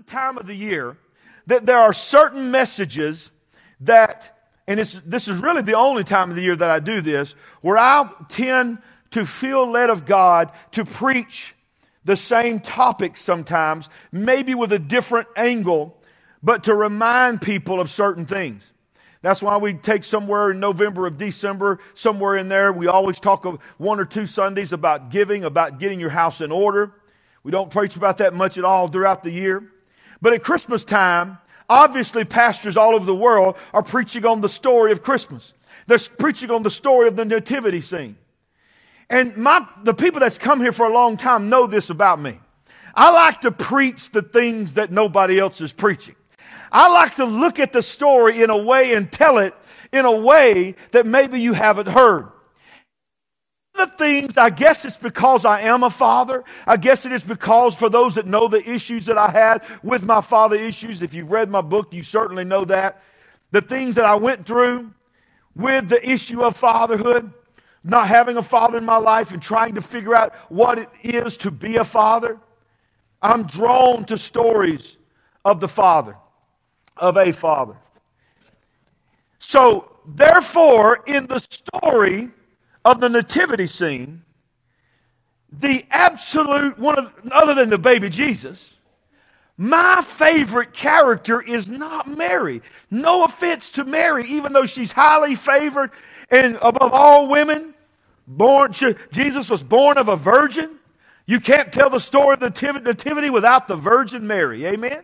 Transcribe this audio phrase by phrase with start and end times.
[0.00, 0.96] a time of the year
[1.46, 3.30] that there are certain messages
[3.80, 7.34] that, and this is really the only time of the year that I do this,
[7.60, 8.78] where I tend
[9.10, 11.54] to feel led of God to preach
[12.06, 16.02] the same topic sometimes, maybe with a different angle,
[16.42, 18.72] but to remind people of certain things.
[19.20, 23.44] That's why we take somewhere in November of December, somewhere in there, we always talk
[23.44, 26.94] of one or two Sundays about giving, about getting your house in order.
[27.42, 29.70] We don't preach about that much at all throughout the year.
[30.22, 31.38] But at Christmas time,
[31.68, 35.52] obviously pastors all over the world are preaching on the story of Christmas.
[35.86, 38.16] They're preaching on the story of the nativity scene.
[39.08, 42.38] And my, the people that's come here for a long time know this about me.
[42.94, 46.16] I like to preach the things that nobody else is preaching.
[46.72, 49.54] I like to look at the story in a way and tell it
[49.92, 52.30] in a way that maybe you haven't heard
[53.80, 56.44] the things, I guess it's because I am a father.
[56.66, 60.02] I guess it is because for those that know the issues that I had with
[60.02, 63.02] my father issues, if you've read my book, you certainly know that.
[63.50, 64.92] The things that I went through
[65.56, 67.32] with the issue of fatherhood,
[67.82, 71.36] not having a father in my life and trying to figure out what it is
[71.38, 72.38] to be a father.
[73.22, 74.96] I'm drawn to stories
[75.44, 76.16] of the father,
[76.96, 77.76] of a father.
[79.38, 82.30] So, therefore, in the story,
[82.84, 84.22] of the nativity scene,
[85.52, 88.74] the absolute one of other than the baby Jesus,
[89.56, 92.62] my favorite character is not Mary.
[92.90, 95.90] No offense to Mary, even though she's highly favored
[96.30, 97.74] and above all women,
[98.26, 98.72] born
[99.10, 100.78] Jesus was born of a virgin.
[101.26, 104.64] You can't tell the story of the nativity without the Virgin Mary.
[104.66, 105.02] Amen.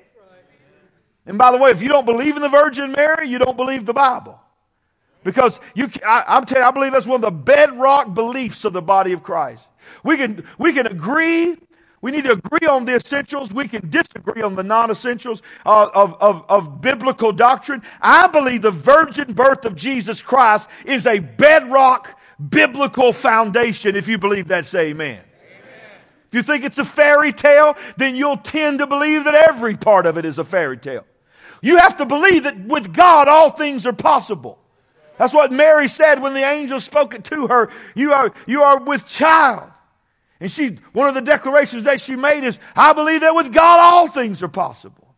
[1.27, 3.85] And by the way, if you don't believe in the Virgin Mary, you don't believe
[3.85, 4.41] the Bible.
[5.27, 8.73] Because you, I, am telling you, I believe that's one of the bedrock beliefs of
[8.73, 9.61] the body of Christ.
[10.05, 11.57] We can, we can agree.
[12.01, 13.53] We need to agree on the essentials.
[13.53, 17.83] We can disagree on the non-essentials uh, of, of, of biblical doctrine.
[18.01, 22.17] I believe the virgin birth of Jesus Christ is a bedrock
[22.49, 23.97] biblical foundation.
[23.97, 25.23] If you believe that, say amen.
[26.29, 30.07] If you think it's a fairy tale, then you'll tend to believe that every part
[30.07, 31.05] of it is a fairy tale.
[31.63, 34.61] You have to believe that with God all things are possible.
[35.19, 37.71] That's what Mary said when the angel spoke it to her.
[37.95, 39.71] You are, you are with child.
[40.41, 43.81] And she, one of the declarations that she made is, I believe that with God
[43.81, 45.15] all things are possible.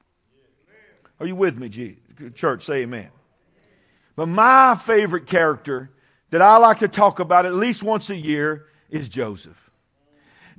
[1.20, 1.96] Are you with me,
[2.34, 2.64] church?
[2.64, 3.08] Say amen.
[4.14, 5.90] But my favorite character
[6.30, 9.56] that I like to talk about at least once a year is Joseph.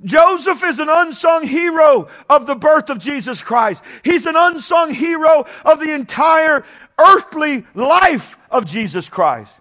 [0.04, 3.82] Joseph is an unsung hero of the birth of Jesus Christ.
[4.02, 6.64] He's an unsung hero of the entire
[7.08, 9.52] earthly life of Jesus Christ.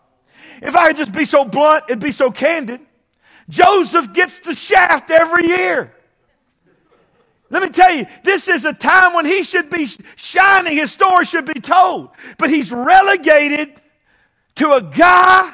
[0.61, 2.81] If I could just be so blunt and be so candid,
[3.49, 5.93] Joseph gets the shaft every year.
[7.49, 11.25] Let me tell you, this is a time when he should be shining, his story
[11.25, 12.09] should be told.
[12.37, 13.81] But he's relegated
[14.55, 15.51] to a guy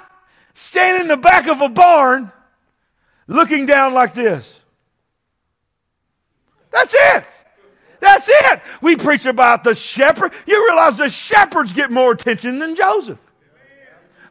[0.56, 2.32] standing in the back of a barn
[3.28, 4.62] looking down like this.
[6.72, 7.26] That's it.
[8.06, 8.62] That's it.
[8.82, 10.32] We preach about the shepherd.
[10.46, 13.18] You realize the shepherds get more attention than Joseph.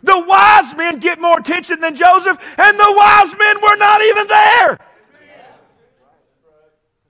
[0.04, 4.26] The wise men get more attention than Joseph, and the wise men were not even
[4.28, 4.78] there.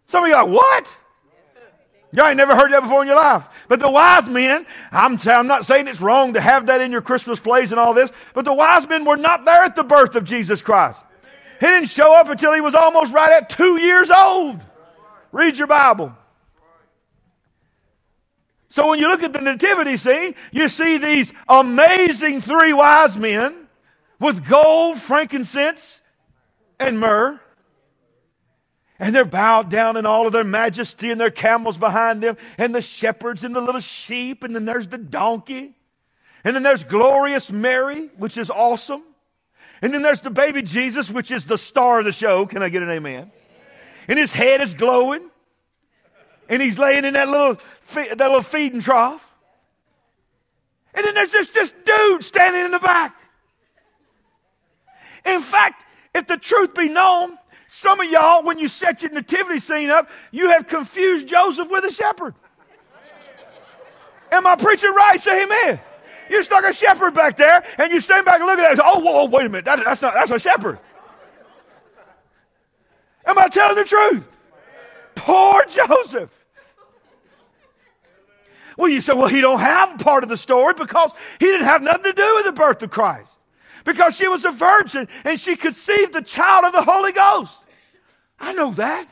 [0.06, 0.96] Some of you are like, what?
[2.12, 3.44] Y'all ain't never heard that before in your life.
[3.68, 7.02] But the wise men, I'm, I'm not saying it's wrong to have that in your
[7.02, 10.14] Christmas plays and all this, but the wise men were not there at the birth
[10.14, 10.98] of Jesus Christ.
[11.60, 14.64] He didn't show up until he was almost right at two years old.
[15.30, 16.16] Read your Bible.
[18.74, 23.68] So when you look at the nativity scene, you see these amazing three wise men
[24.18, 26.00] with gold, frankincense,
[26.80, 27.38] and myrrh.
[28.98, 32.74] And they're bowed down in all of their majesty and their camels behind them and
[32.74, 35.76] the shepherds and the little sheep and then there's the donkey.
[36.42, 39.04] And then there's glorious Mary, which is awesome.
[39.82, 42.44] And then there's the baby Jesus, which is the star of the show.
[42.44, 43.30] Can I get an amen?
[44.08, 45.30] And his head is glowing
[46.48, 47.58] and he's laying in that little,
[47.94, 49.30] that little feeding trough.
[50.94, 53.16] And then there's this, this dude standing in the back.
[55.24, 57.38] In fact, if the truth be known,
[57.68, 61.84] some of y'all, when you set your nativity scene up, you have confused Joseph with
[61.84, 62.34] a shepherd.
[64.30, 65.20] Am I preaching right?
[65.20, 65.80] Say amen.
[66.30, 68.78] You stuck a shepherd back there, and you stand back and look at that and
[68.78, 69.64] say, oh, whoa, wait a minute.
[69.64, 70.78] That, that's, not, that's a shepherd.
[73.26, 74.24] Am I telling the truth?
[75.14, 76.30] Poor Joseph.
[78.76, 81.82] Well, you say, well, he don't have part of the story because he didn't have
[81.82, 83.30] nothing to do with the birth of Christ.
[83.84, 87.58] Because she was a virgin and she conceived the child of the Holy Ghost.
[88.40, 89.06] I know that.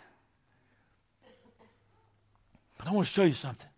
[2.78, 3.68] But I want to show you something.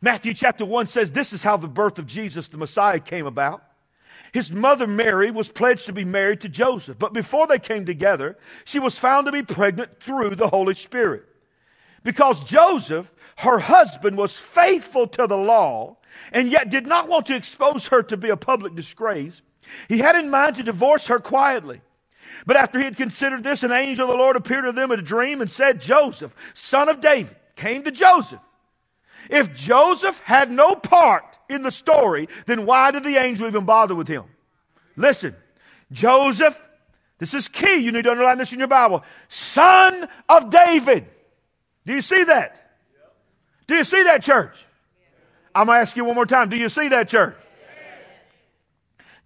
[0.00, 3.62] Matthew chapter 1 says this is how the birth of Jesus, the Messiah, came about.
[4.32, 8.36] His mother Mary was pledged to be married to Joseph, but before they came together,
[8.64, 11.27] she was found to be pregnant through the Holy Spirit.
[12.04, 15.96] Because Joseph, her husband, was faithful to the law
[16.32, 19.42] and yet did not want to expose her to be a public disgrace,
[19.88, 21.80] he had in mind to divorce her quietly.
[22.46, 24.98] But after he had considered this, an angel of the Lord appeared to them in
[24.98, 28.40] a dream and said, Joseph, son of David, came to Joseph.
[29.30, 33.94] If Joseph had no part in the story, then why did the angel even bother
[33.94, 34.24] with him?
[34.96, 35.34] Listen,
[35.92, 36.60] Joseph,
[37.18, 37.76] this is key.
[37.76, 39.02] You need to underline this in your Bible.
[39.28, 41.10] Son of David.
[41.88, 42.74] Do you see that?
[43.66, 44.62] Do you see that, church?
[45.54, 46.50] I'm going to ask you one more time.
[46.50, 47.34] Do you see that, church?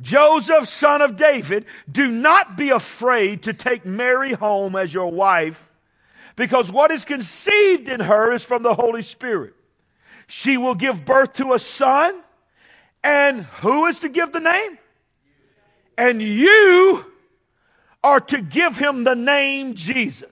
[0.00, 5.68] Joseph, son of David, do not be afraid to take Mary home as your wife,
[6.36, 9.54] because what is conceived in her is from the Holy Spirit.
[10.28, 12.14] She will give birth to a son,
[13.02, 14.78] and who is to give the name?
[15.98, 17.04] And you
[18.04, 20.31] are to give him the name Jesus,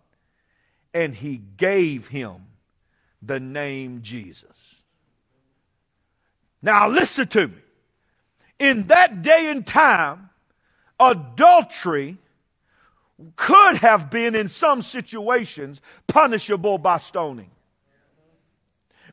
[0.93, 2.47] And he gave him
[3.21, 4.45] the name Jesus.
[6.61, 7.57] Now, listen to me.
[8.59, 10.29] In that day and time,
[10.99, 12.17] adultery
[13.35, 17.49] could have been, in some situations, punishable by stoning.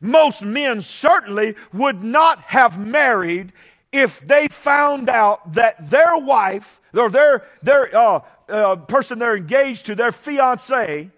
[0.01, 3.53] Most men certainly would not have married
[3.91, 9.87] if they found out that their wife or their, their uh, uh, person they're engaged
[9.87, 11.11] to, their fiance,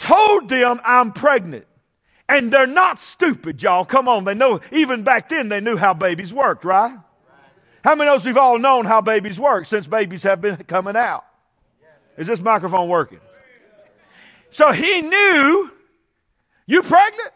[0.00, 1.66] told them, I'm pregnant.
[2.28, 3.84] And they're not stupid, y'all.
[3.84, 4.24] Come on.
[4.24, 6.96] They know, even back then, they knew how babies worked, right?
[7.84, 10.96] How many of us we've all known how babies work since babies have been coming
[10.96, 11.24] out?
[12.16, 13.20] Is this microphone working?
[14.50, 15.70] So he knew,
[16.66, 17.32] you pregnant?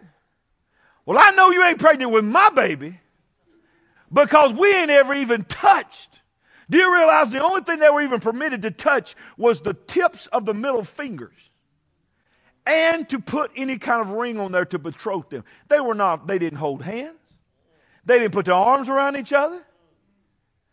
[1.06, 3.00] Well, I know you ain't pregnant with my baby
[4.12, 6.20] because we ain't ever even touched.
[6.70, 10.26] Do you realize the only thing they were even permitted to touch was the tips
[10.28, 11.50] of the middle fingers?
[12.66, 15.44] And to put any kind of ring on there to betroth them.
[15.68, 17.18] They were not, they didn't hold hands.
[18.06, 19.62] They didn't put their arms around each other.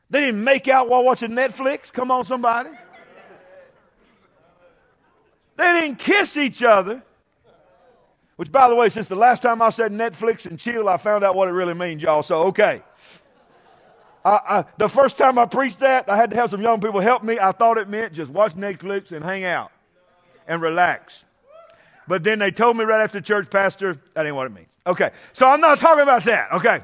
[0.10, 1.92] They didn't make out while watching Netflix.
[1.92, 2.70] Come on, somebody.
[5.56, 7.04] They didn't kiss each other.
[8.36, 11.24] Which, by the way, since the last time I said Netflix and chill, I found
[11.24, 12.24] out what it really means, y'all.
[12.24, 12.82] So, okay.
[14.26, 17.00] I, I, the first time I preached that, I had to have some young people
[17.00, 17.38] help me.
[17.40, 19.72] I thought it meant just watch Netflix and hang out
[20.48, 21.26] and relax.
[22.12, 24.68] But then they told me right after church, Pastor, that ain't what it means.
[24.86, 26.52] Okay, so I'm not talking about that.
[26.52, 26.82] Okay.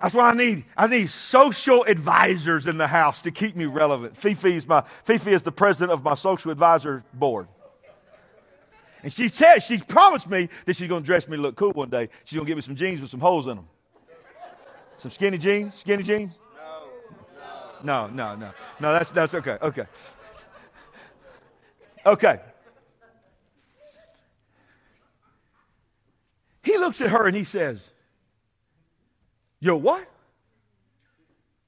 [0.00, 4.16] That's why I need I need social advisors in the house to keep me relevant.
[4.16, 7.48] Fifi is my Fifi is the president of my social advisor board.
[9.02, 11.72] And she said she promised me that she's going to dress me to look cool
[11.72, 12.08] one day.
[12.24, 13.68] She's going to give me some jeans with some holes in them.
[14.96, 15.74] Some skinny jeans?
[15.74, 16.32] Skinny jeans?
[17.84, 18.06] No.
[18.06, 18.50] No, no, no.
[18.80, 19.58] No, that's that's okay.
[19.60, 19.84] Okay.
[22.06, 22.40] Okay.
[26.76, 27.90] He looks at her and he says,
[29.60, 30.06] Yo, what?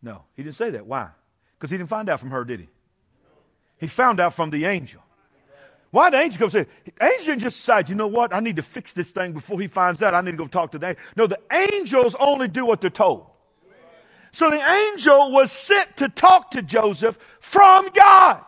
[0.03, 0.87] No, he didn't say that.
[0.87, 1.09] Why?
[1.57, 2.69] Because he didn't find out from her, did he?
[3.79, 5.03] He found out from the angel.
[5.91, 6.67] Why the angel come say,
[7.01, 9.67] angel didn't just decide, you know what, I need to fix this thing before he
[9.67, 10.13] finds out.
[10.13, 11.03] I need to go talk to the angel.
[11.17, 13.27] No, the angels only do what they're told.
[14.33, 18.45] So the angel was sent to talk to Joseph from God.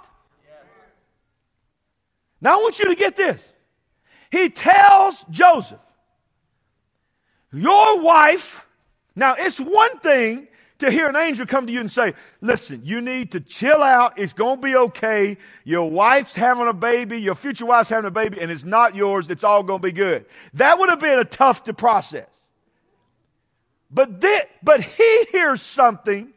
[2.42, 3.50] Now I want you to get this.
[4.30, 5.80] He tells Joseph,
[7.52, 8.66] your wife,
[9.16, 10.48] now it's one thing
[10.80, 14.18] to hear an angel come to you and say, listen, you need to chill out.
[14.18, 15.36] It's going to be okay.
[15.64, 17.20] Your wife's having a baby.
[17.20, 19.30] Your future wife's having a baby and it's not yours.
[19.30, 20.24] It's all going to be good.
[20.54, 22.28] That would have been a tough to process.
[23.90, 24.24] But
[24.62, 26.32] but he hears something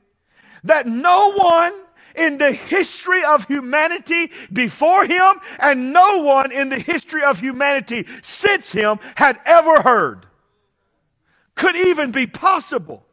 [0.63, 1.73] that no one
[2.15, 8.07] in the history of humanity before him and no one in the history of humanity
[8.21, 10.25] since him had ever heard
[11.55, 13.05] could even be possible.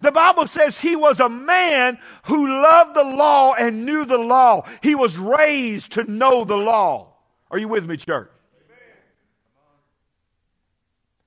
[0.00, 4.66] The Bible says he was a man who loved the law and knew the law.
[4.82, 7.14] He was raised to know the law.
[7.50, 8.30] Are you with me, church?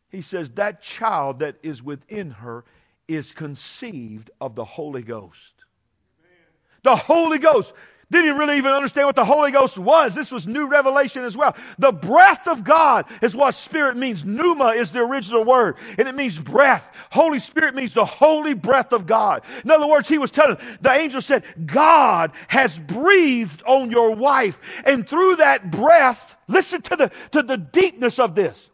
[0.10, 2.63] He says, That child that is within her
[3.08, 5.53] is conceived of the Holy Ghost.
[6.84, 7.74] The Holy Ghost.
[8.13, 10.13] Didn't really even understand what the Holy Ghost was.
[10.13, 11.55] This was new revelation as well.
[11.79, 14.24] The breath of God is what Spirit means.
[14.24, 16.91] Pneuma is the original word, and it means breath.
[17.10, 19.41] Holy Spirit means the holy breath of God.
[19.63, 24.60] In other words, he was telling, the angel said, God has breathed on your wife.
[24.86, 28.70] And through that breath, listen to the, to the deepness of this.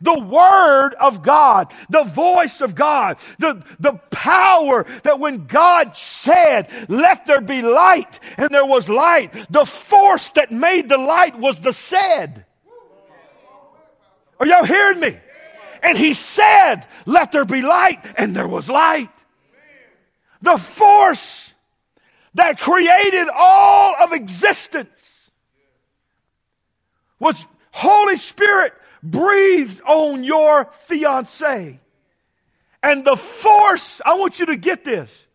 [0.00, 6.68] The Word of God, the voice of God, the, the power that when God said,
[6.88, 11.60] let there be light, and there was light, the force that made the light was
[11.60, 12.44] the said.
[14.38, 15.18] Are y'all hearing me?
[15.82, 19.10] And He said, let there be light, and there was light.
[20.42, 21.52] The force
[22.34, 24.90] that created all of existence
[27.18, 31.80] was Holy Spirit breathed on your fiance.
[32.82, 35.26] And the force, I want you to get this,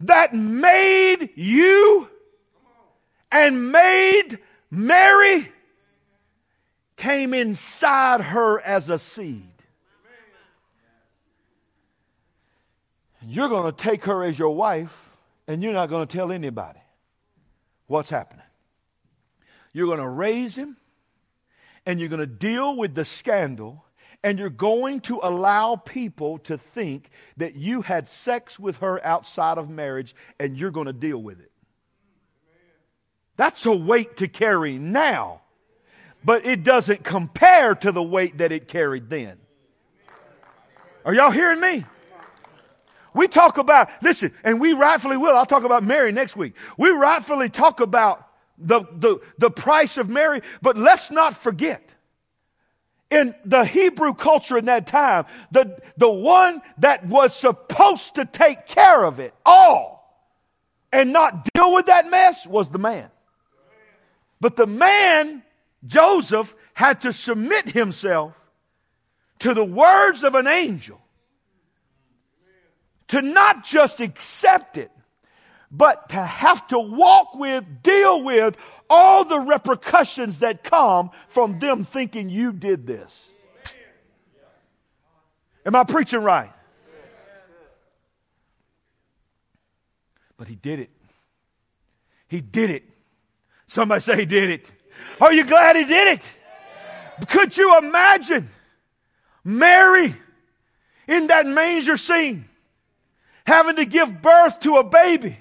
[0.00, 2.08] that made you
[3.30, 4.38] and made
[4.70, 5.50] Mary
[6.96, 9.44] came inside her as a seed.
[13.22, 15.10] You're going to take her as your wife,
[15.46, 16.80] and you're not going to tell anybody
[17.86, 18.44] what's happening.
[19.72, 20.76] You're going to raise him
[21.88, 23.82] and you're going to deal with the scandal
[24.22, 29.56] and you're going to allow people to think that you had sex with her outside
[29.56, 31.50] of marriage and you're going to deal with it.
[33.38, 35.40] That's a weight to carry now,
[36.22, 39.38] but it doesn't compare to the weight that it carried then.
[41.06, 41.86] Are y'all hearing me?
[43.14, 45.34] We talk about, listen, and we rightfully will.
[45.34, 46.52] I'll talk about Mary next week.
[46.76, 48.27] We rightfully talk about
[48.58, 51.82] the, the, the price of Mary, but let's not forget.
[53.10, 58.66] In the Hebrew culture in that time, the, the one that was supposed to take
[58.66, 59.98] care of it all
[60.92, 63.08] and not deal with that mess was the man.
[64.40, 65.42] But the man,
[65.86, 68.34] Joseph, had to submit himself
[69.40, 71.00] to the words of an angel
[73.08, 74.90] to not just accept it,
[75.70, 78.56] but to have to walk with, deal with
[78.88, 83.30] all the repercussions that come from them thinking you did this.
[85.66, 86.50] Am I preaching right?
[90.38, 90.90] But he did it.
[92.28, 92.84] He did it.
[93.66, 94.70] Somebody say he did it.
[95.20, 96.22] Are you glad he did it?
[97.28, 98.48] Could you imagine
[99.44, 100.14] Mary
[101.06, 102.48] in that manger scene
[103.46, 105.36] having to give birth to a baby?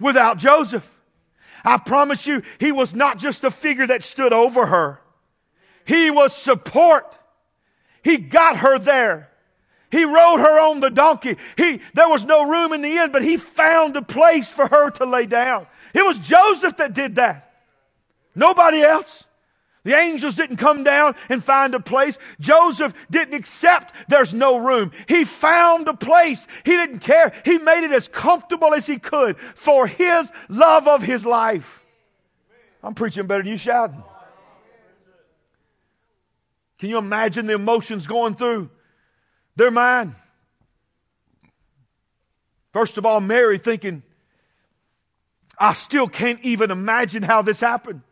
[0.00, 0.90] Without Joseph.
[1.64, 5.00] I promise you, he was not just a figure that stood over her.
[5.84, 7.18] He was support.
[8.02, 9.30] He got her there.
[9.90, 11.36] He rode her on the donkey.
[11.56, 14.90] He, there was no room in the inn, but he found a place for her
[14.90, 15.66] to lay down.
[15.94, 17.52] It was Joseph that did that.
[18.34, 19.24] Nobody else.
[19.86, 22.18] The angels didn't come down and find a place.
[22.40, 24.90] Joseph didn't accept there's no room.
[25.06, 26.48] He found a place.
[26.64, 27.32] He didn't care.
[27.44, 31.86] He made it as comfortable as he could for his love of his life.
[32.82, 34.02] I'm preaching better than you shouting.
[36.80, 38.70] Can you imagine the emotions going through
[39.54, 40.16] their mind?
[42.72, 44.02] First of all, Mary thinking,
[45.56, 48.02] I still can't even imagine how this happened.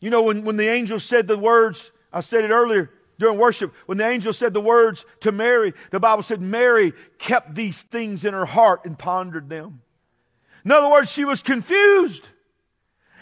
[0.00, 3.74] You know, when, when the angel said the words, I said it earlier during worship,
[3.84, 8.24] when the angel said the words to Mary, the Bible said Mary kept these things
[8.24, 9.82] in her heart and pondered them.
[10.64, 12.26] In other words, she was confused,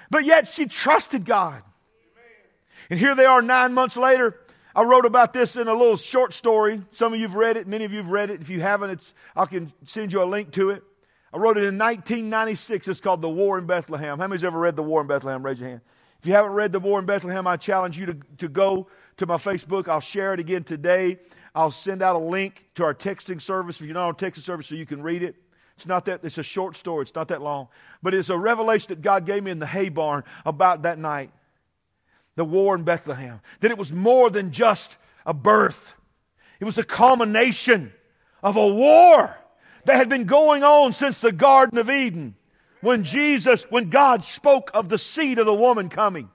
[0.08, 1.62] but yet she trusted God.
[2.90, 4.38] And here they are nine months later.
[4.74, 6.82] I wrote about this in a little short story.
[6.92, 8.40] Some of you've read it, many of you've read it.
[8.40, 10.84] If you haven't, it's, I can send you a link to it.
[11.32, 12.88] I wrote it in 1996.
[12.88, 14.18] It's called The War in Bethlehem.
[14.18, 15.44] How many's ever read The War in Bethlehem?
[15.44, 15.80] Raise your hand.
[16.20, 19.26] If you haven't read The War in Bethlehem, I challenge you to, to go to
[19.26, 19.88] my Facebook.
[19.88, 21.18] I'll share it again today.
[21.54, 24.66] I'll send out a link to our texting service if you're not on texting service
[24.66, 25.36] so you can read it.
[25.76, 27.02] It's not that, it's a short story.
[27.02, 27.68] It's not that long.
[28.02, 31.30] But it's a revelation that God gave me in the hay barn about that night.
[32.34, 33.40] The war in Bethlehem.
[33.60, 35.94] That it was more than just a birth.
[36.58, 37.92] It was a culmination
[38.42, 39.36] of a war
[39.84, 42.34] that had been going on since the Garden of Eden
[42.80, 46.30] when Jesus, when God spoke of the seed of the woman coming.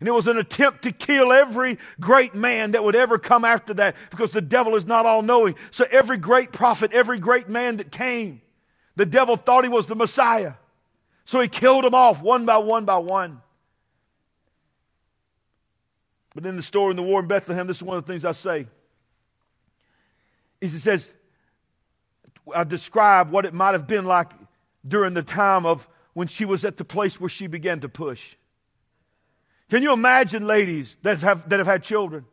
[0.00, 3.74] And it was an attempt to kill every great man that would ever come after
[3.74, 5.54] that because the devil is not all knowing.
[5.70, 8.42] So every great prophet, every great man that came,
[8.96, 10.54] the devil thought he was the Messiah.
[11.24, 13.40] So he killed them off one by one by one.
[16.34, 18.24] But in the story in the war in Bethlehem, this is one of the things
[18.24, 18.66] I say.
[20.60, 21.12] Is it says,
[22.54, 24.30] I describe what it might have been like
[24.86, 28.36] during the time of when she was at the place where she began to push.
[29.70, 32.26] Can you imagine ladies that have, that have had children?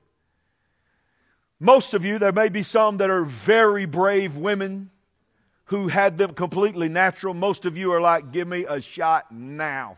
[1.59, 4.89] Most of you, there may be some that are very brave women
[5.65, 7.33] who had them completely natural.
[7.33, 9.95] Most of you are like, give me a shot now.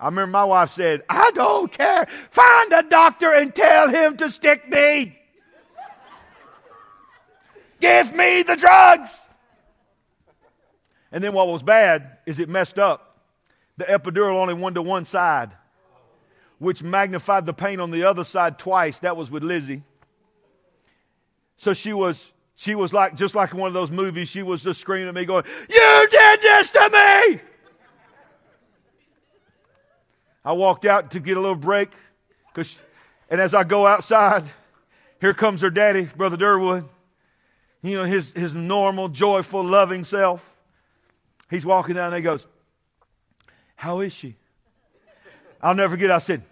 [0.00, 2.06] I remember my wife said, I don't care.
[2.30, 5.16] Find a doctor and tell him to stick me.
[7.80, 9.10] Give me the drugs.
[11.12, 13.18] And then what was bad is it messed up.
[13.76, 15.50] The epidural only went to one side,
[16.58, 18.98] which magnified the pain on the other side twice.
[19.00, 19.82] That was with Lizzie.
[21.56, 24.80] So she was she was like just like one of those movies, she was just
[24.80, 27.40] screaming at me, going, You did this to me!
[30.44, 31.90] I walked out to get a little break,
[32.54, 32.80] cause,
[33.28, 34.44] and as I go outside,
[35.20, 36.88] here comes her daddy, Brother Durwood.
[37.82, 40.49] You know, his, his normal, joyful, loving self.
[41.50, 42.46] He's walking down and he goes,
[43.74, 44.36] How is she?
[45.60, 46.42] I'll never forget, I said,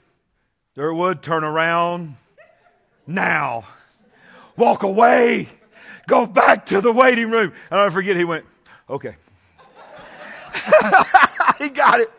[0.77, 2.17] Durwood, turn around
[3.07, 3.65] now.
[4.57, 5.49] Walk away.
[6.09, 7.53] Go back to the waiting room.
[7.71, 8.45] And I'll forget, he went,
[8.91, 9.17] Okay.
[11.59, 12.11] he got it.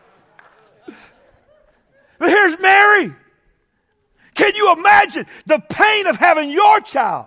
[2.18, 3.14] But here's Mary.
[4.34, 7.26] Can you imagine the pain of having your child?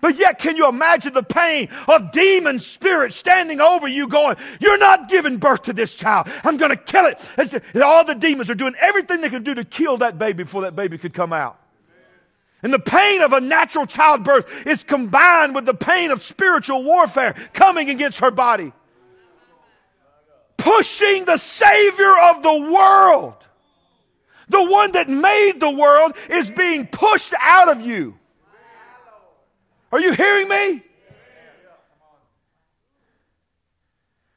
[0.00, 4.78] But yet, can you imagine the pain of demon spirits standing over you going, You're
[4.78, 6.28] not giving birth to this child.
[6.44, 7.20] I'm going to kill it.
[7.74, 10.62] And all the demons are doing everything they can do to kill that baby before
[10.62, 11.58] that baby could come out.
[12.62, 17.34] And the pain of a natural childbirth is combined with the pain of spiritual warfare
[17.52, 18.72] coming against her body
[20.58, 23.34] pushing the Savior of the world.
[24.50, 28.17] The one that made the world is being pushed out of you.
[29.90, 30.82] Are you hearing me?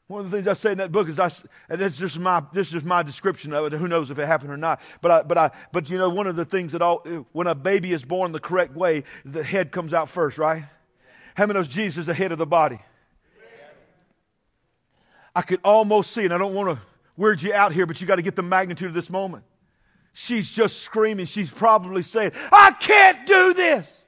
[0.08, 1.32] One of the things I say in that book is I,
[1.70, 3.78] and this is just my, this is just my description of it.
[3.78, 4.82] Who knows if it happened or not?
[5.02, 6.98] But I, but I, but you know, one of the things that all,
[7.32, 10.66] when a baby is born the correct way, the head comes out first, right?
[11.36, 12.82] How many knows Jesus is the head of the body?
[15.34, 16.84] I could almost see, and I don't want to
[17.16, 19.46] weird you out here, but you got to get the magnitude of this moment.
[20.12, 21.26] She's just screaming.
[21.26, 24.01] She's probably saying, I can't do this.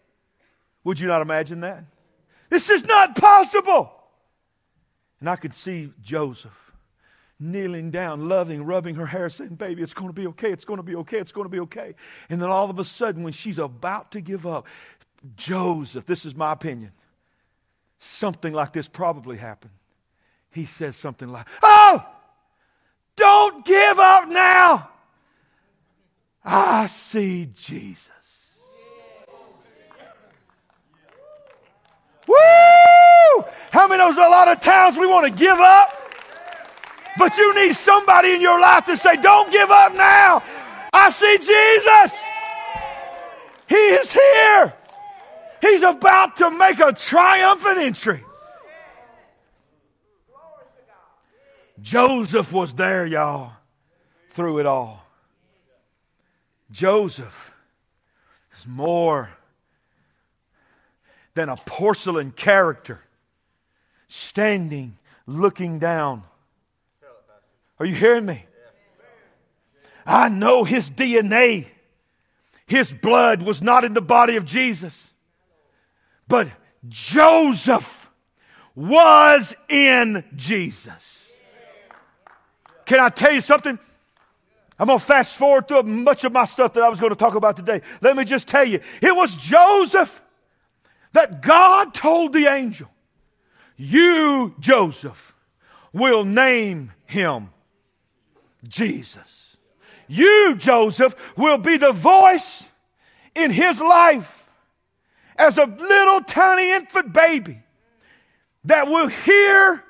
[0.84, 1.84] Would you not imagine that?
[2.50, 3.92] This is not possible.
[5.20, 6.52] And I could see Joseph
[7.40, 10.52] kneeling down, loving, rubbing her hair, saying, Baby, it's going to be okay.
[10.52, 11.18] It's going to be okay.
[11.18, 11.96] It's going to be okay.
[12.30, 14.68] And then all of a sudden, when she's about to give up,
[15.36, 16.92] Joseph, this is my opinion,
[18.00, 19.72] something like this probably happened
[20.54, 22.06] he says something like, Oh,
[23.16, 24.90] don't give up now.
[26.46, 28.10] I see Jesus.
[32.34, 33.46] Woo!
[33.72, 35.90] How many knows a lot of times we want to give up?
[37.18, 40.44] But you need somebody in your life to say, Don't give up now.
[40.92, 42.20] I see Jesus.
[43.68, 44.74] He is here.
[45.62, 48.24] He's about to make a triumphant entry.
[51.82, 53.52] Joseph was there, y'all,
[54.32, 55.06] through it all.
[56.72, 57.54] Joseph
[58.58, 59.30] is more
[61.36, 63.00] than a porcelain character
[64.08, 66.24] standing, looking down.
[67.80, 68.46] Are you hearing me?
[70.06, 71.68] I know his DNA,
[72.66, 75.12] his blood was not in the body of Jesus,
[76.28, 76.50] but
[76.88, 78.10] Joseph
[78.76, 81.22] was in Jesus.
[82.86, 83.80] Can I tell you something?
[84.78, 87.16] I'm going to fast forward through much of my stuff that I was going to
[87.16, 87.82] talk about today.
[88.02, 90.22] Let me just tell you it was Joseph
[91.14, 92.90] that God told the angel,
[93.78, 95.34] You, Joseph,
[95.92, 97.50] will name him
[98.68, 99.58] Jesus.
[100.08, 102.64] You, Joseph, will be the voice
[103.36, 104.48] in his life
[105.38, 107.60] as a little tiny infant baby
[108.66, 109.84] that will hear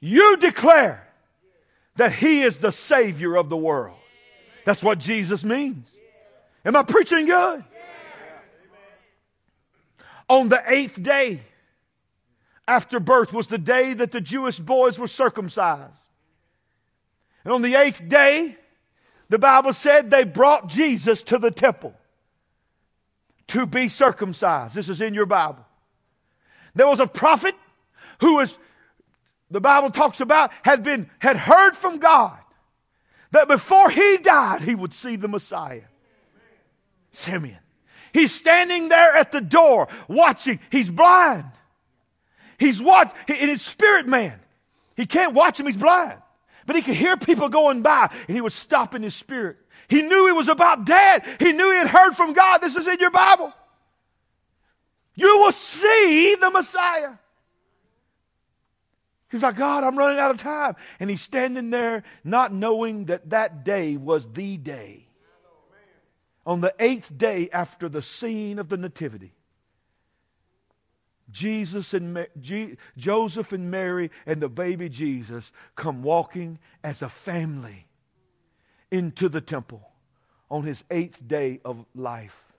[0.00, 1.06] you declare
[1.96, 3.96] that He is the Savior of the world.
[4.64, 5.88] That's what Jesus means.
[6.64, 7.64] Am I preaching good?
[10.28, 11.42] On the eighth day
[12.66, 15.92] after birth was the day that the Jewish boys were circumcised.
[17.44, 18.56] And on the eighth day,
[19.28, 21.94] the Bible said they brought Jesus to the temple
[23.48, 24.74] to be circumcised.
[24.74, 25.64] This is in your Bible.
[26.74, 27.54] There was a prophet
[28.20, 28.56] who was
[29.50, 32.38] the Bible talks about had been had heard from God
[33.30, 35.82] that before he died, he would see the Messiah.
[37.12, 37.58] Simeon.
[38.14, 40.60] He's standing there at the door watching.
[40.70, 41.44] He's blind.
[42.58, 44.40] He's watch in his spirit man.
[44.96, 46.20] He can't watch him, he's blind.
[46.64, 49.56] But he could hear people going by and he would stop in his spirit.
[49.88, 51.24] He knew he was about dead.
[51.40, 52.58] He knew he had heard from God.
[52.58, 53.52] This is in your Bible.
[55.16, 57.14] You will see the Messiah.
[59.28, 60.76] He's like, God, I'm running out of time.
[61.00, 65.03] And he's standing there not knowing that that day was the day.
[66.46, 69.32] On the eighth day after the scene of the Nativity,
[71.30, 77.86] Jesus and Ma- Joseph and Mary and the baby Jesus come walking as a family
[78.90, 79.82] into the temple
[80.50, 82.52] on his eighth day of life.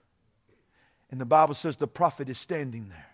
[1.10, 3.06] And the Bible says the prophet is standing there.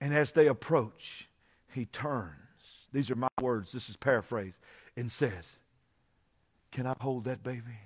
[0.00, 1.28] And as they approach,
[1.72, 2.34] he turns.
[2.92, 3.72] These are my words.
[3.72, 4.58] This is paraphrased.
[4.96, 5.58] And says,
[6.72, 7.78] Can I hold that baby?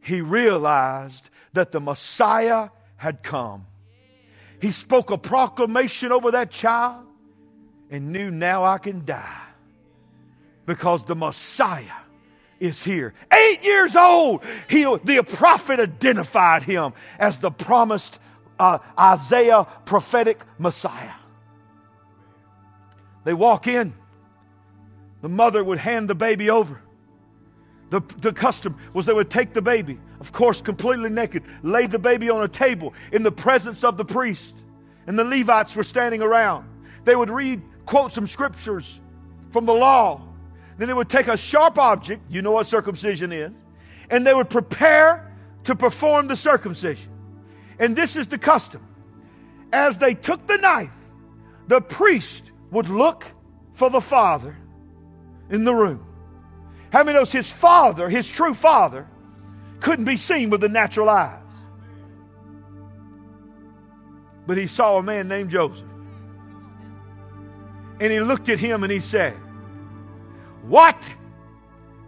[0.00, 3.66] He realized that the Messiah had come.
[4.60, 7.06] He spoke a proclamation over that child
[7.90, 9.42] and knew now I can die
[10.66, 11.84] because the Messiah
[12.60, 13.14] is here.
[13.32, 18.18] Eight years old, he, the prophet identified him as the promised
[18.58, 21.14] uh, Isaiah prophetic Messiah.
[23.24, 23.94] They walk in,
[25.22, 26.80] the mother would hand the baby over.
[27.90, 31.98] The, the custom was they would take the baby, of course, completely naked, lay the
[31.98, 34.56] baby on a table in the presence of the priest.
[35.06, 36.68] And the Levites were standing around.
[37.04, 39.00] They would read, quote some scriptures
[39.50, 40.22] from the law.
[40.78, 43.50] Then they would take a sharp object, you know what circumcision is,
[44.08, 45.30] and they would prepare
[45.64, 47.10] to perform the circumcision.
[47.78, 48.86] And this is the custom.
[49.72, 50.90] As they took the knife,
[51.66, 53.26] the priest would look
[53.72, 54.56] for the father
[55.50, 56.06] in the room.
[56.92, 59.06] How many knows his father, his true father,
[59.80, 61.38] couldn't be seen with the natural eyes?
[64.46, 65.86] But he saw a man named Joseph.
[68.00, 69.34] And he looked at him and he said,
[70.62, 71.08] What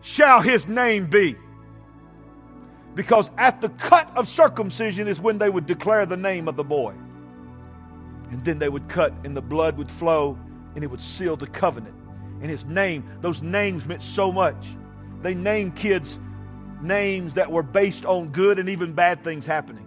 [0.01, 1.37] shall his name be?
[2.95, 6.65] Because at the cut of circumcision is when they would declare the name of the
[6.65, 6.95] boy.
[8.31, 10.37] And then they would cut, and the blood would flow,
[10.75, 12.02] and it would seal the covenant
[12.43, 13.09] and his name.
[13.21, 14.67] Those names meant so much.
[15.23, 16.19] They named kids
[16.83, 19.87] names that were based on good and even bad things happening.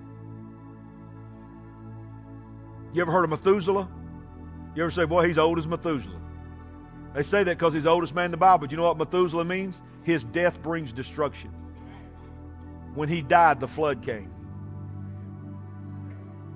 [2.94, 3.90] You ever heard of Methuselah?
[4.74, 6.22] You ever say, boy, he's old as Methuselah?
[7.14, 8.60] They say that because he's the oldest man in the Bible.
[8.60, 9.82] But you know what Methuselah means?
[10.04, 11.52] His death brings destruction.
[12.94, 14.32] When he died, the flood came.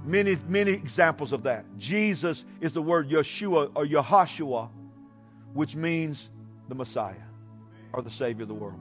[0.05, 1.65] Many, many examples of that.
[1.77, 4.69] Jesus is the word Yeshua or Yahashua
[5.53, 6.29] which means
[6.67, 7.15] the Messiah
[7.93, 8.79] or the Savior of the world.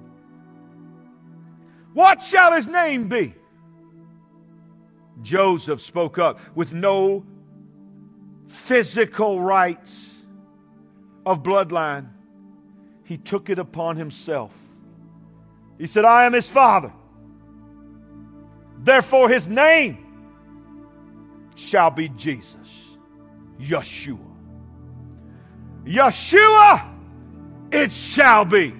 [1.94, 3.34] What shall his name be?
[5.22, 7.24] Joseph spoke up with no
[8.46, 10.04] physical rights
[11.26, 12.08] of bloodline.
[13.04, 14.52] He took it upon himself.
[15.78, 16.92] He said, I am his father.
[18.78, 20.04] Therefore, his name
[21.56, 22.96] shall be Jesus,
[23.60, 24.27] Yeshua.
[25.88, 26.86] Yeshua,
[27.72, 28.74] it shall be.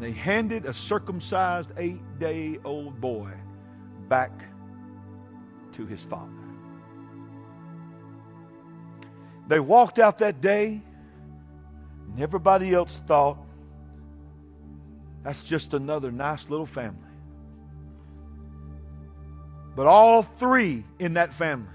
[0.00, 3.30] They handed a circumcised eight day old boy
[4.08, 4.32] back
[5.74, 6.32] to his father.
[9.46, 10.82] They walked out that day,
[12.10, 13.38] and everybody else thought,
[15.22, 16.98] that's just another nice little family.
[19.76, 21.73] But all three in that family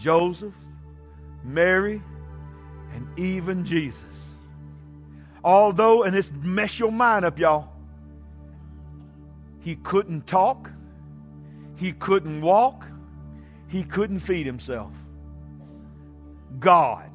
[0.00, 0.54] Joseph,
[1.44, 2.02] Mary,
[2.94, 4.04] and even Jesus.
[5.44, 7.68] Although, and this mess your mind up, y'all,
[9.60, 10.70] he couldn't talk,
[11.76, 12.86] he couldn't walk,
[13.68, 14.92] he couldn't feed himself.
[16.58, 17.10] God.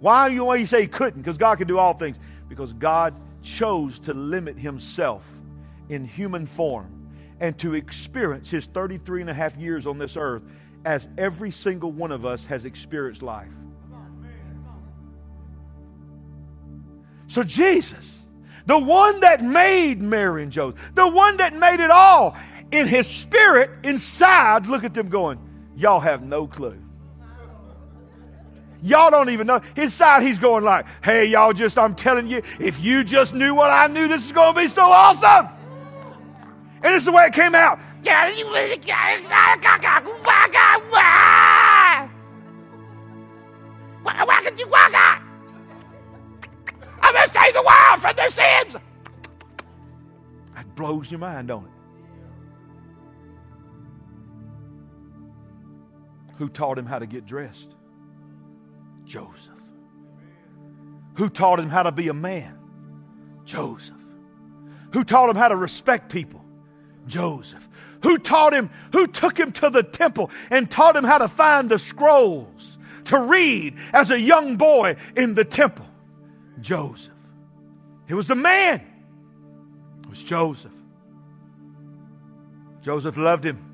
[0.00, 1.22] Why you why you say he couldn't?
[1.22, 2.18] Because God can do all things.
[2.48, 5.28] Because God chose to limit himself
[5.88, 7.08] in human form
[7.40, 10.42] and to experience his 33 and a half years on this earth
[10.84, 13.48] as every single one of us has experienced life.
[17.28, 18.04] So, Jesus,
[18.66, 22.36] the one that made Mary and Joseph, the one that made it all,
[22.70, 25.38] in his spirit inside, look at them going,
[25.74, 26.78] Y'all have no clue.
[28.82, 29.62] Y'all don't even know.
[29.76, 33.70] Inside, he's going like, Hey, y'all, just, I'm telling you, if you just knew what
[33.70, 35.48] I knew, this is going to be so awesome.
[36.82, 37.78] And it's the way it came out.
[44.52, 44.92] Could you walk?
[47.02, 48.76] I'm going to save the world from their sins.
[50.54, 51.70] That blows your mind, don't it?
[56.36, 57.68] Who taught him how to get dressed?
[59.06, 59.48] Joseph.
[61.14, 62.58] Who taught him how to be a man?
[63.44, 63.94] Joseph.
[64.92, 66.44] Who taught him how to respect people?
[67.06, 67.68] Joseph.
[68.02, 71.70] Who taught him, who took him to the temple and taught him how to find
[71.70, 75.86] the scrolls to read as a young boy in the temple?
[76.60, 77.12] Joseph.
[78.08, 78.82] It was the man.
[80.02, 80.72] It was Joseph.
[82.82, 83.68] Joseph loved him.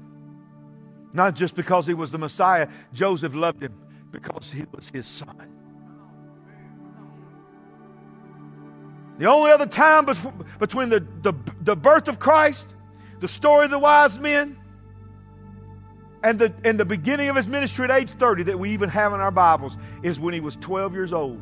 [1.12, 3.74] Not just because he was the Messiah, Joseph loved him
[4.10, 5.54] because he was his son.
[9.18, 10.06] The only other time
[10.58, 12.68] between the, the, the birth of Christ,
[13.20, 14.56] the story of the wise men,
[16.22, 19.12] and the, and the beginning of his ministry at age 30 that we even have
[19.12, 21.40] in our Bibles is when he was 12 years old.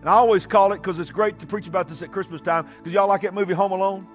[0.00, 2.66] And I always call it, because it's great to preach about this at Christmas time,
[2.78, 4.06] because y'all like that movie Home Alone?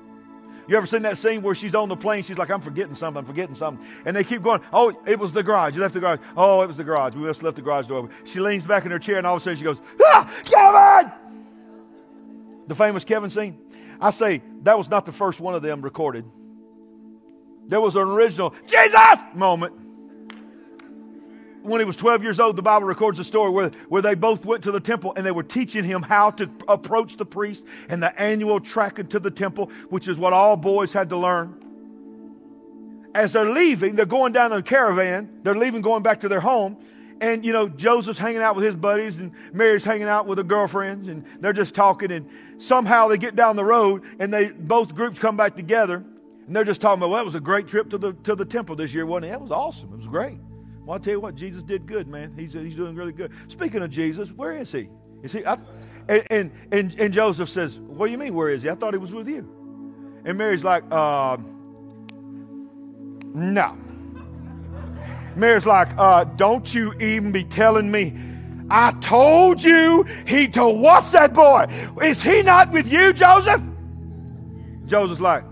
[0.68, 2.24] You ever seen that scene where she's on the plane?
[2.24, 3.86] She's like, I'm forgetting something, I'm forgetting something.
[4.06, 5.76] And they keep going, Oh, it was the garage.
[5.76, 6.20] You left the garage.
[6.38, 7.16] Oh, it was the garage.
[7.16, 8.16] We just left the garage door open.
[8.26, 11.12] She leans back in her chair and all of a sudden she goes, Ah, Kevin!
[12.68, 13.60] The famous Kevin scene.
[14.00, 16.26] I say that was not the first one of them recorded.
[17.68, 19.74] There was an original Jesus moment
[21.64, 24.46] when he was 12 years old, the Bible records a story where, where they both
[24.46, 28.02] went to the temple and they were teaching him how to approach the priest and
[28.02, 31.58] the annual track into the temple, which is what all boys had to learn.
[33.14, 36.78] As they're leaving, they're going down the caravan, they're leaving, going back to their home.
[37.20, 40.44] And, you know, Joseph's hanging out with his buddies and Mary's hanging out with her
[40.44, 42.12] girlfriends and they're just talking.
[42.12, 46.04] And somehow they get down the road and they both groups come back together
[46.48, 48.46] and they're just talking about, well, that was a great trip to the, to the
[48.46, 49.30] temple this year, wasn't it?
[49.30, 49.94] That was awesome.
[49.94, 50.40] It was great.
[50.84, 52.34] Well, I'll tell you what, Jesus did good, man.
[52.36, 53.32] He's, he's doing really good.
[53.48, 54.90] Speaking of Jesus, where is he?
[55.24, 55.46] Is he?
[55.46, 55.58] I,
[56.08, 58.70] and, and, and, and, Joseph says, What do you mean, where is he?
[58.70, 59.48] I thought he was with you.
[60.26, 61.38] And Mary's like, uh,
[63.34, 63.78] No.
[65.36, 68.18] Mary's like, uh, Don't you even be telling me.
[68.70, 71.68] I told you he told, What's that boy?
[72.02, 73.62] Is he not with you, Joseph?
[74.88, 75.44] Joseph's like,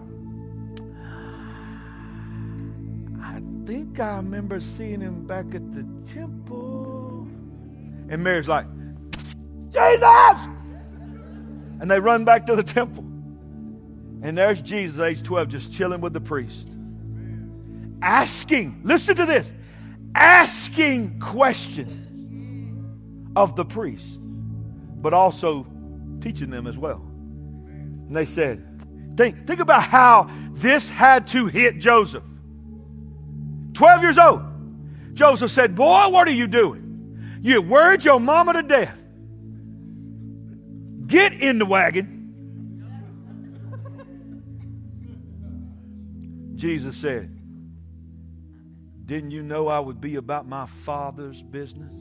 [4.00, 7.28] I remember seeing him back at the temple.
[8.10, 8.66] And Mary's like,
[9.72, 10.48] Jesus!
[11.80, 13.04] And they run back to the temple.
[14.22, 16.68] And there's Jesus, age 12, just chilling with the priest.
[18.02, 19.52] Asking, listen to this,
[20.16, 21.98] asking questions
[23.36, 24.20] of the priest,
[25.02, 25.66] but also
[26.20, 27.02] teaching them as well.
[28.08, 28.66] And they said,
[29.16, 32.24] think, think about how this had to hit Joseph.
[33.80, 34.42] 12 years old.
[35.13, 37.39] Joseph said, Boy, what are you doing?
[37.42, 38.94] You worried your mama to death.
[41.08, 42.18] Get in the wagon.
[46.56, 47.34] Jesus said,
[49.06, 51.94] Didn't you know I would be about my Father's business?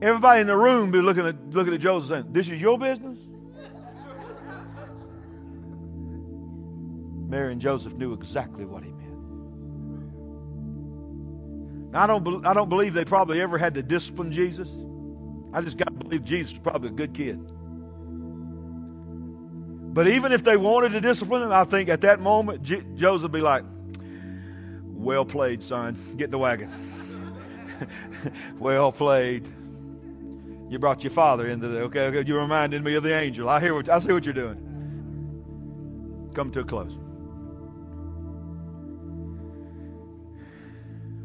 [0.00, 3.18] Everybody in the room be looking at, looking at Joseph saying, This is your business?
[7.30, 9.10] Mary and Joseph knew exactly what he meant.
[11.92, 14.68] Now, I don't, I don't believe they probably ever had to discipline Jesus.
[15.52, 17.40] I just got to believe Jesus was probably a good kid.
[19.92, 23.22] But even if they wanted to discipline him, I think at that moment, J- Joseph
[23.22, 23.64] would be like,
[24.84, 25.96] Well played, son.
[26.16, 26.70] Get in the wagon.
[28.58, 29.48] well played.
[30.68, 32.28] You brought your father into the okay, okay.
[32.28, 33.48] You reminded me of the angel.
[33.48, 36.30] I hear what I see what you're doing.
[36.34, 36.96] Come to a close.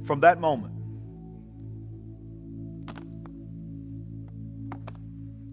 [0.06, 0.74] From that moment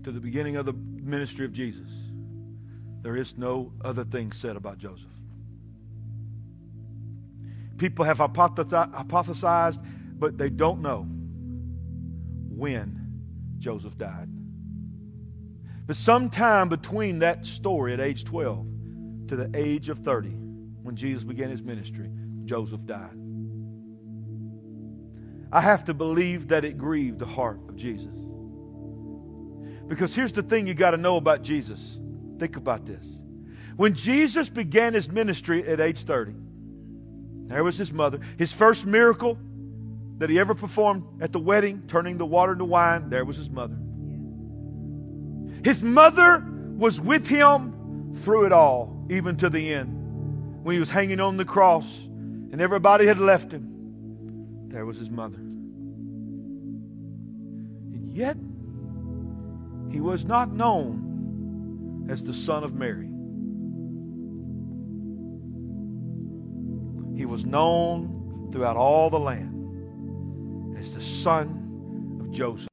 [0.05, 1.89] to the beginning of the ministry of Jesus,
[3.01, 5.07] there is no other thing said about Joseph.
[7.79, 9.83] People have hypothesized,
[10.19, 11.07] but they don't know
[12.51, 13.01] when
[13.59, 14.29] Joseph died.
[15.87, 18.67] But sometime between that story at age 12
[19.29, 20.29] to the age of 30,
[20.83, 22.11] when Jesus began his ministry,
[22.45, 23.19] Joseph died.
[25.53, 28.15] I have to believe that it grieved the heart of Jesus.
[29.87, 31.99] Because here's the thing you got to know about Jesus.
[32.39, 33.05] Think about this.
[33.77, 36.33] When Jesus began his ministry at age 30,
[37.49, 38.21] there was his mother.
[38.39, 39.39] His first miracle
[40.19, 43.51] that he ever performed at the wedding, turning the water into wine, there was his
[43.51, 43.77] mother.
[45.63, 46.43] His mother
[46.77, 50.65] was with him through it all, even to the end.
[50.65, 53.72] When he was hanging on the cross and everybody had left him,
[54.73, 55.37] there was his mother.
[57.93, 58.39] And yet,
[59.93, 63.11] he was not known as the son of Mary.
[67.19, 72.69] He was known throughout all the land as the son of Joseph,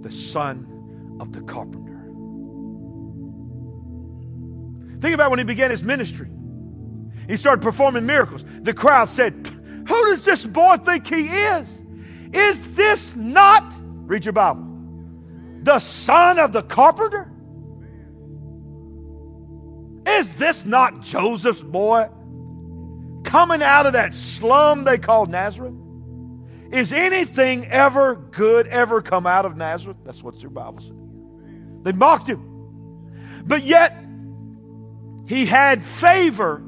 [0.00, 0.66] the son
[1.20, 2.02] of the carpenter.
[5.00, 6.28] Think about when he began his ministry.
[7.28, 8.44] He started performing miracles.
[8.62, 9.55] The crowd said,
[9.88, 11.68] who does this boy think he is?
[12.32, 14.64] Is this not, read your Bible,
[15.62, 17.30] the son of the carpenter?
[20.06, 22.08] Is this not Joseph's boy
[23.24, 25.74] coming out of that slum they call Nazareth?
[26.72, 29.98] Is anything ever good ever come out of Nazareth?
[30.04, 30.96] That's what your Bible said.
[31.84, 33.42] They mocked him.
[33.44, 33.96] But yet,
[35.26, 36.62] he had favor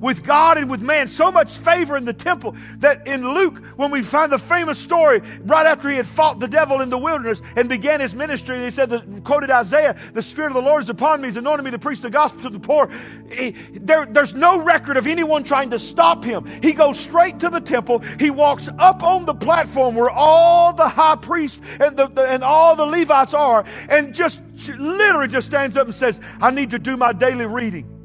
[0.00, 3.90] with God and with man, so much favor in the temple that in Luke, when
[3.90, 7.42] we find the famous story, right after he had fought the devil in the wilderness
[7.56, 10.88] and began his ministry, he said, that, quoted Isaiah, the Spirit of the Lord is
[10.88, 12.90] upon me, he's anointed me to preach the gospel to the poor.
[13.30, 16.46] He, there, there's no record of anyone trying to stop him.
[16.62, 18.00] He goes straight to the temple.
[18.18, 22.44] He walks up on the platform where all the high priests and, the, the and
[22.44, 26.78] all the Levites are, and just literally just stands up and says, I need to
[26.78, 27.97] do my daily reading.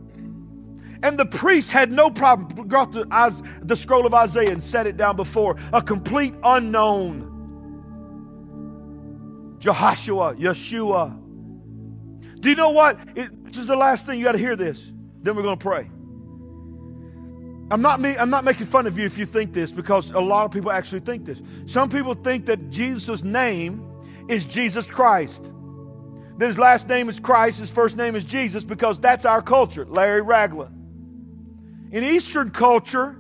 [1.04, 3.06] And the priest had no problem, brought the,
[3.62, 7.30] the scroll of Isaiah and set it down before a complete unknown.
[9.60, 11.20] Jehoshua, Yeshua.
[12.40, 12.98] Do you know what?
[13.16, 14.18] It, this is the last thing.
[14.18, 14.82] You got to hear this.
[15.22, 15.90] Then we're going to pray.
[17.70, 20.20] I'm not, me, I'm not making fun of you if you think this because a
[20.20, 21.42] lot of people actually think this.
[21.66, 23.86] Some people think that Jesus' name
[24.30, 25.42] is Jesus Christ.
[26.38, 29.86] That his last name is Christ, his first name is Jesus because that's our culture.
[29.86, 30.73] Larry Ragland.
[31.94, 33.16] In Eastern culture,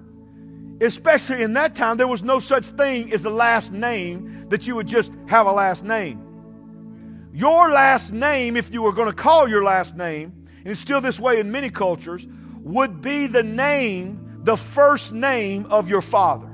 [0.81, 4.73] especially in that time, there was no such thing as a last name that you
[4.75, 7.29] would just have a last name.
[7.35, 11.01] Your last name, if you were going to call your last name, and it's still
[11.01, 12.25] this way in many cultures,
[12.61, 16.49] would be the name, the first name of your father,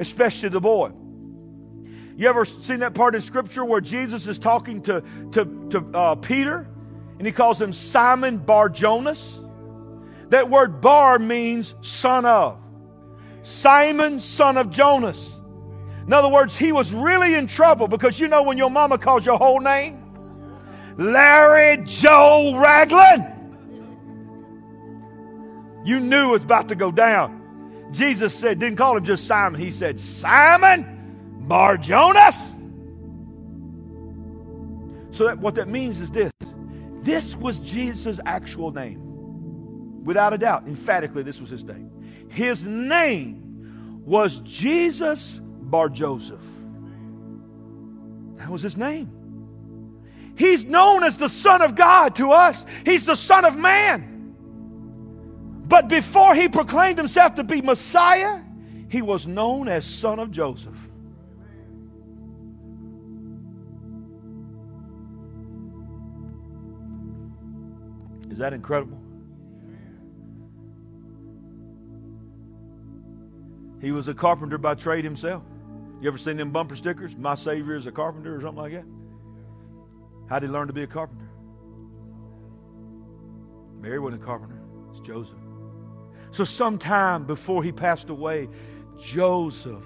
[0.00, 0.90] especially the boy.
[2.16, 6.14] You ever seen that part in Scripture where Jesus is talking to, to, to uh,
[6.16, 6.68] Peter
[7.18, 9.38] and he calls him Simon Bar Jonas?
[10.32, 12.58] That word bar means son of.
[13.42, 15.22] Simon, son of Jonas.
[16.06, 19.26] In other words, he was really in trouble because you know when your mama calls
[19.26, 20.02] your whole name?
[20.96, 23.26] Larry Joe Ragland.
[25.84, 27.90] You knew it was about to go down.
[27.92, 29.60] Jesus said, didn't call him just Simon.
[29.60, 32.36] He said, Simon Bar Jonas.
[35.10, 36.32] So that what that means is this.
[37.02, 39.11] This was Jesus' actual name.
[40.04, 41.90] Without a doubt, emphatically, this was his name.
[42.28, 46.40] His name was Jesus Bar Joseph.
[48.36, 49.10] That was his name.
[50.36, 54.08] He's known as the Son of God to us, He's the Son of Man.
[55.68, 58.42] But before he proclaimed himself to be Messiah,
[58.88, 60.76] he was known as Son of Joseph.
[68.30, 69.01] Is that incredible?
[73.82, 75.42] He was a carpenter by trade himself.
[76.00, 77.16] You ever seen them bumper stickers?
[77.16, 78.84] My Savior is a carpenter or something like that?
[80.30, 81.28] How did he learn to be a carpenter?
[83.80, 85.36] Mary wasn't a carpenter, it's Joseph.
[86.30, 88.48] So, sometime before he passed away,
[89.00, 89.84] Joseph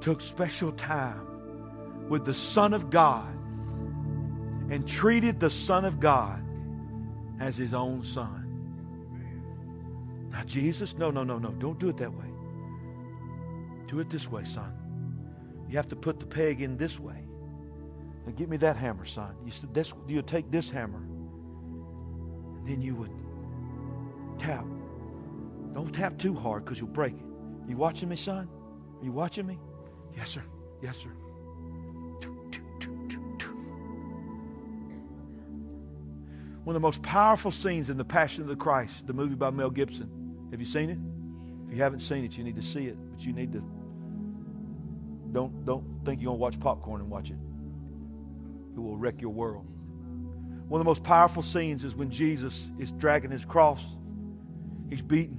[0.00, 3.32] took special time with the Son of God
[4.70, 6.42] and treated the Son of God
[7.38, 8.38] as his own son.
[10.30, 12.31] Now, Jesus, no, no, no, no, don't do it that way.
[13.92, 14.72] Do it this way, son.
[15.68, 17.26] You have to put the peg in this way.
[18.24, 19.34] Now, give me that hammer, son.
[19.44, 20.96] You said this, you take this hammer,
[22.56, 23.10] and then you would
[24.38, 24.64] tap.
[25.74, 27.24] Don't tap too hard because you'll break it.
[27.68, 28.48] You watching me, son?
[28.98, 29.58] Are you watching me?
[30.16, 30.42] Yes, sir.
[30.80, 31.10] Yes, sir.
[36.64, 39.50] One of the most powerful scenes in The Passion of the Christ, the movie by
[39.50, 40.48] Mel Gibson.
[40.50, 40.98] Have you seen it?
[41.68, 43.62] If you haven't seen it, you need to see it, but you need to
[45.32, 47.36] don't, don't think you're going to watch popcorn and watch it.
[48.76, 49.66] It will wreck your world.
[50.68, 53.82] One of the most powerful scenes is when Jesus is dragging his cross.
[54.88, 55.38] He's beaten.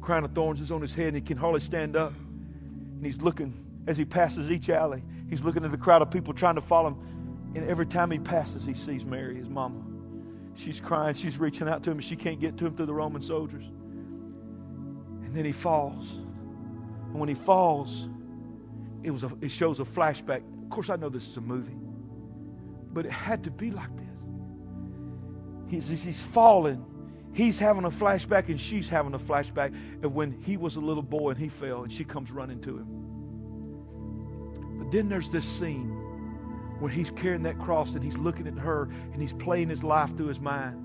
[0.00, 2.12] Crown of thorns is on his head and he can hardly stand up.
[2.14, 3.54] And he's looking
[3.86, 5.02] as he passes each alley.
[5.28, 7.52] He's looking at the crowd of people trying to follow him.
[7.54, 9.80] And every time he passes, he sees Mary, his mama.
[10.56, 11.14] She's crying.
[11.14, 12.00] She's reaching out to him.
[12.00, 13.64] She can't get to him through the Roman soldiers.
[15.24, 16.14] And then he falls.
[16.14, 18.08] And when he falls,
[19.04, 20.42] it, was a, it shows a flashback.
[20.64, 21.76] Of course, I know this is a movie.
[22.92, 24.04] but it had to be like this.
[25.68, 26.84] He's, he's fallen.
[27.32, 29.74] He's having a flashback and she's having a flashback
[30.04, 32.78] of when he was a little boy and he fell and she comes running to
[32.78, 32.86] him.
[34.78, 35.88] But then there's this scene
[36.78, 40.16] where he's carrying that cross and he's looking at her and he's playing his life
[40.16, 40.80] through his mind.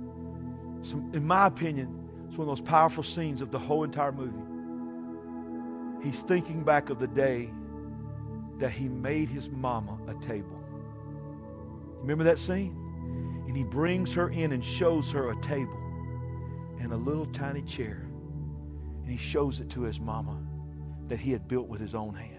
[0.82, 4.40] So, in my opinion, it's one of those powerful scenes of the whole entire movie.
[6.04, 7.52] He's thinking back of the day
[8.60, 10.60] that he made his mama a table.
[12.02, 12.76] Remember that scene?
[13.48, 15.78] And he brings her in and shows her a table
[16.80, 18.06] and a little tiny chair.
[19.02, 20.38] And he shows it to his mama
[21.08, 22.36] that he had built with his own hands.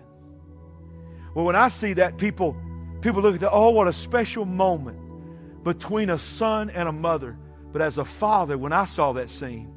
[1.34, 2.56] Well, when I see that, people,
[3.00, 4.98] people look at that, oh, what a special moment
[5.64, 7.36] between a son and a mother.
[7.72, 9.72] But as a father, when I saw that scene,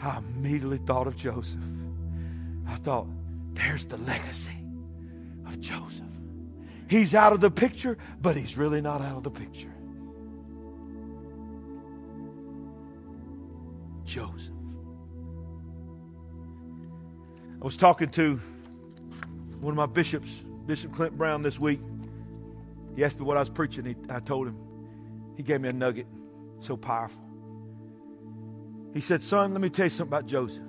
[0.00, 1.60] I immediately thought of Joseph.
[2.68, 3.06] I thought,
[3.54, 4.55] there's the legacy
[5.46, 6.04] of Joseph.
[6.88, 9.72] He's out of the picture, but he's really not out of the picture.
[14.04, 14.52] Joseph.
[17.60, 18.40] I was talking to
[19.60, 21.80] one of my bishops, Bishop Clint Brown, this week.
[22.94, 23.84] He asked me what I was preaching.
[23.84, 24.56] He, I told him.
[25.36, 26.06] He gave me a nugget
[26.60, 27.20] so powerful.
[28.94, 30.64] He said, Son, let me tell you something about Joseph.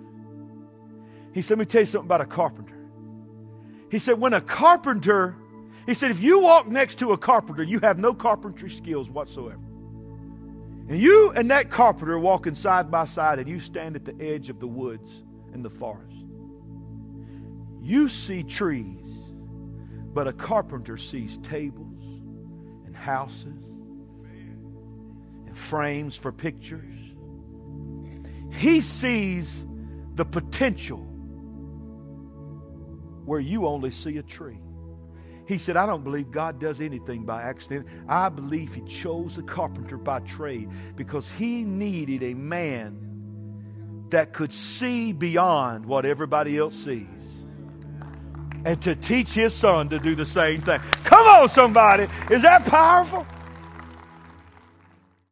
[1.34, 2.66] He said, Let me tell you something about a carpenter.
[3.89, 5.35] He said, When a carpenter,
[5.85, 9.61] he said, if you walk next to a carpenter, you have no carpentry skills whatsoever.
[10.89, 14.49] And you and that carpenter walking side by side, and you stand at the edge
[14.49, 15.23] of the woods
[15.53, 16.15] and the forest.
[17.81, 19.09] You see trees,
[20.13, 22.03] but a carpenter sees tables
[22.85, 23.63] and houses
[25.45, 26.83] and frames for pictures.
[28.51, 29.65] He sees
[30.15, 31.05] the potential
[33.28, 34.59] where you only see a tree.
[35.47, 37.88] He said, I don't believe God does anything by accident.
[38.07, 44.51] I believe He chose a carpenter by trade because He needed a man that could
[44.51, 47.07] see beyond what everybody else sees
[48.65, 50.80] and to teach His son to do the same thing.
[51.03, 52.07] Come on, somebody.
[52.30, 53.25] Is that powerful?